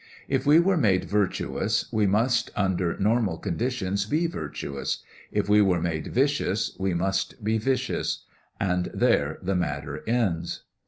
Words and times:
If 0.27 0.47
we 0.47 0.59
were 0.59 0.77
made 0.77 1.05
virtuous 1.05 1.85
we 1.93 2.07
must 2.07 2.49
under 2.55 2.97
normal 2.97 3.37
conditions 3.37 4.07
be 4.07 4.25
virtuous; 4.25 5.03
if 5.31 5.47
we 5.47 5.61
were 5.61 5.79
made 5.79 6.07
vicious 6.07 6.75
we 6.79 6.95
must 6.95 7.43
be 7.43 7.59
vicious; 7.59 8.25
and 8.59 8.85
there 8.95 9.37
the 9.43 9.55
matter 9.55 10.01
ends. 10.07 10.63